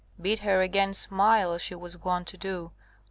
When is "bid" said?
0.19-0.39